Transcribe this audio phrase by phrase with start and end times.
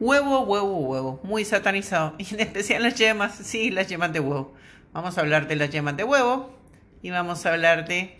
[0.00, 2.14] Huevo, huevo, huevo, muy satanizado.
[2.18, 4.52] Y en especial las yemas, sí, las yemas de huevo.
[4.92, 6.50] Vamos a hablar de las yemas de huevo
[7.00, 8.18] y vamos a hablar de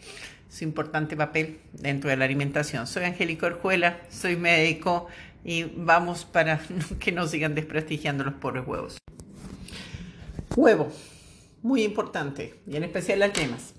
[0.49, 2.87] su importante papel dentro de la alimentación.
[2.87, 5.09] Soy Angélica Orjuela, soy médico
[5.45, 6.61] y vamos para
[7.01, 8.99] que no sigan desprestigiando los pobres huevos.
[10.55, 10.93] Huevo,
[11.63, 13.75] muy importante, y en especial las yemas.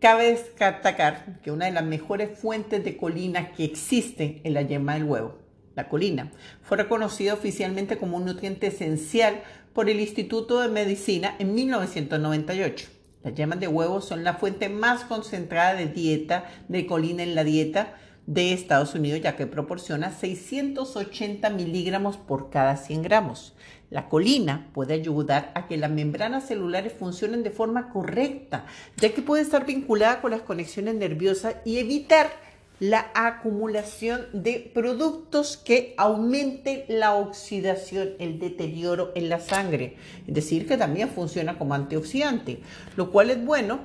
[0.00, 0.30] Cabe
[0.60, 5.04] destacar que una de las mejores fuentes de colina que existe es la yema del
[5.04, 5.45] huevo
[5.76, 6.32] la colina.
[6.62, 12.88] Fue reconocida oficialmente como un nutriente esencial por el Instituto de Medicina en 1998.
[13.22, 17.44] Las yemas de huevo son la fuente más concentrada de dieta de colina en la
[17.44, 17.94] dieta
[18.26, 23.54] de Estados Unidos, ya que proporciona 680 miligramos por cada 100 gramos.
[23.90, 28.66] La colina puede ayudar a que las membranas celulares funcionen de forma correcta,
[28.96, 32.30] ya que puede estar vinculada con las conexiones nerviosas y evitar
[32.78, 39.96] la acumulación de productos que aumenten la oxidación, el deterioro en la sangre.
[40.26, 42.60] Es decir, que también funciona como antioxidante,
[42.96, 43.80] lo cual es bueno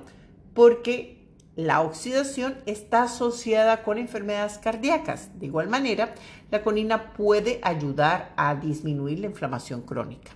[0.54, 1.22] porque
[1.56, 5.30] la oxidación está asociada con enfermedades cardíacas.
[5.40, 6.14] De igual manera,
[6.50, 10.32] la colina puede ayudar a disminuir la inflamación crónica.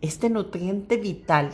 [0.00, 1.50] Este nutriente vital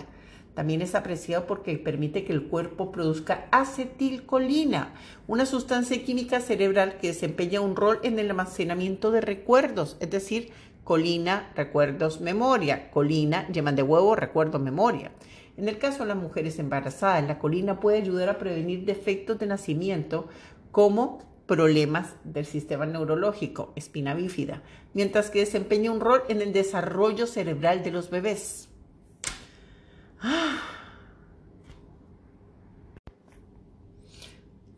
[0.54, 4.94] también es apreciado porque permite que el cuerpo produzca acetilcolina,
[5.26, 10.50] una sustancia química cerebral que desempeña un rol en el almacenamiento de recuerdos, es decir,
[10.84, 15.12] colina, recuerdos, memoria, colina, yeman de huevo, recuerdo, memoria.
[15.56, 19.46] En el caso de las mujeres embarazadas, la colina puede ayudar a prevenir defectos de
[19.46, 20.28] nacimiento
[20.72, 24.62] como problemas del sistema neurológico, espina bífida,
[24.94, 28.69] mientras que desempeña un rol en el desarrollo cerebral de los bebés.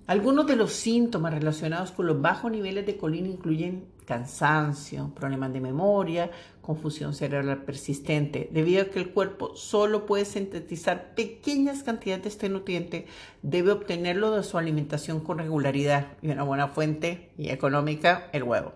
[0.06, 5.60] Algunos de los síntomas relacionados con los bajos niveles de colina incluyen cansancio, problemas de
[5.60, 12.28] memoria, confusión cerebral persistente, debido a que el cuerpo solo puede sintetizar pequeñas cantidades de
[12.28, 13.06] este nutriente,
[13.40, 18.74] debe obtenerlo de su alimentación con regularidad y una buena fuente y económica, el huevo.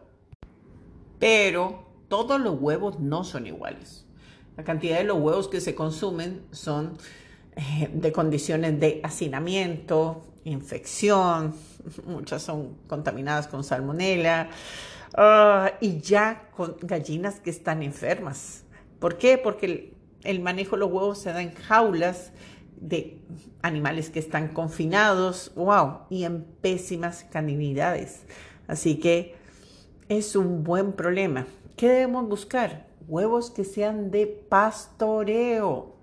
[1.19, 4.06] Pero todos los huevos no son iguales.
[4.57, 6.97] La cantidad de los huevos que se consumen son
[7.57, 11.55] eh, de condiciones de hacinamiento, infección,
[12.07, 14.49] muchas son contaminadas con salmonela
[15.15, 18.65] ah, y ya con gallinas que están enfermas.
[18.99, 19.39] ¿Por qué?
[19.39, 22.33] Porque el, manejo de los huevos se da en jaulas
[22.81, 23.19] de
[23.63, 28.23] animales que están confinados, wow, y en pésimas caninidades.
[28.69, 29.35] Así que
[30.09, 31.47] es un buen problema.
[31.77, 32.87] ¿Qué debemos buscar?
[33.09, 35.97] Huevos que sean de pastoreo.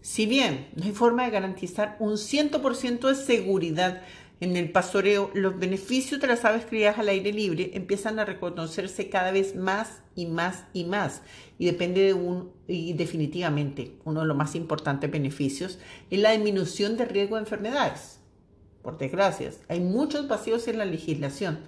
[0.00, 4.02] Si bien no hay forma de garantizar un 100% de seguridad
[4.40, 9.08] en el pastoreo, los beneficios de las aves criadas al aire libre empiezan a reconocerse
[9.08, 11.22] cada vez más y más y más.
[11.58, 15.78] Y depende de un, y definitivamente, uno de los más importantes beneficios
[16.10, 18.20] es la disminución de riesgo de enfermedades.
[18.82, 21.60] Por desgracia, hay muchos vacíos en la legislación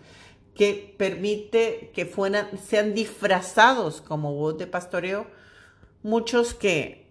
[0.57, 5.27] que permite que fueran, sean disfrazados como voz de pastoreo,
[6.03, 7.09] muchos que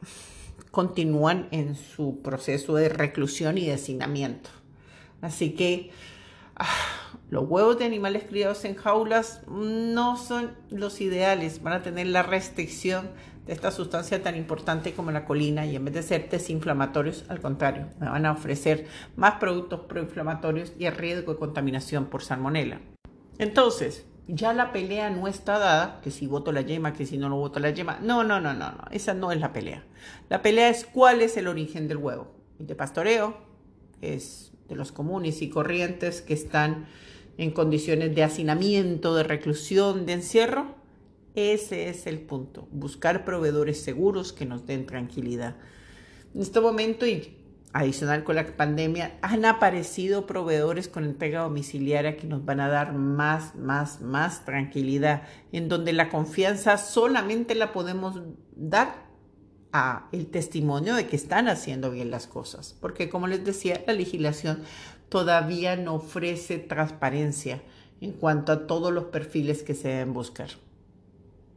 [0.71, 4.49] continúan en su proceso de reclusión y de hacinamiento.
[5.21, 5.91] Así que
[6.55, 6.67] ah,
[7.29, 12.23] los huevos de animales criados en jaulas no son los ideales, van a tener la
[12.23, 13.09] restricción
[13.45, 17.39] de esta sustancia tan importante como la colina y en vez de ser desinflamatorios, al
[17.39, 22.81] contrario, van a ofrecer más productos proinflamatorios y el riesgo de contaminación por salmonela.
[23.37, 27.29] Entonces, ya la pelea no está dada, que si voto la yema, que si no
[27.29, 27.99] lo voto la yema.
[28.01, 29.83] No, no, no, no, no, esa no es la pelea.
[30.29, 32.31] La pelea es cuál es el origen del huevo.
[32.59, 33.37] De pastoreo
[34.01, 36.87] es de los comunes y corrientes que están
[37.37, 40.75] en condiciones de hacinamiento, de reclusión, de encierro.
[41.35, 45.57] Ese es el punto, buscar proveedores seguros que nos den tranquilidad.
[46.33, 47.37] En este momento, y
[47.77, 52.93] Adicional con la pandemia, han aparecido proveedores con entrega domiciliaria que nos van a dar
[52.93, 58.21] más, más, más tranquilidad, en donde la confianza solamente la podemos
[58.55, 59.07] dar
[59.73, 63.91] a el testimonio de que están haciendo bien las cosas, porque como les decía, la
[63.91, 64.63] legislación
[65.09, 67.61] todavía no ofrece transparencia
[67.99, 70.51] en cuanto a todos los perfiles que se deben buscar.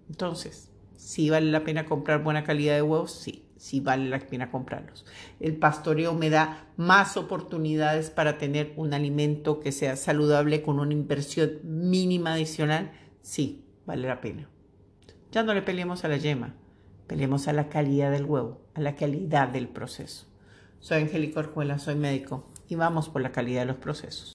[0.09, 4.51] Entonces, si vale la pena comprar buena calidad de huevos, sí si vale la pena
[4.51, 5.05] comprarlos.
[5.41, 10.95] El pastoreo me da más oportunidades para tener un alimento que sea saludable con una
[10.95, 12.93] inversión mínima adicional.
[13.21, 14.49] Sí, vale la pena.
[15.33, 16.55] Ya no le peleemos a la yema,
[17.07, 20.27] peleemos a la calidad del huevo, a la calidad del proceso.
[20.81, 24.27] Soy Angélica Orjuela, soy médico y vamos por la calidad de los procesos.